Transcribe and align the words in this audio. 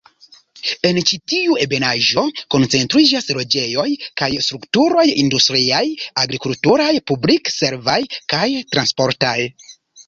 En 0.87 0.99
ĉi 1.09 1.19
tiu 1.33 1.57
ebenaĵo 1.65 2.23
koncentriĝas 2.55 3.29
loĝejoj 3.41 3.87
kaj 4.23 4.31
strukturoj 4.49 5.07
industriaj, 5.27 5.85
agrikulturaj, 6.25 6.91
publik-servaj 7.15 8.01
kaj 8.37 8.47
transportaj. 8.75 9.39